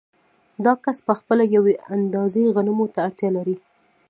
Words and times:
دا 0.65 0.73
کس 0.83 0.97
په 1.07 1.13
خپله 1.19 1.43
یوې 1.55 1.75
اندازې 1.95 2.51
غنمو 2.55 2.85
ته 2.93 2.99
اړتیا 3.07 3.29
لري 3.37 3.55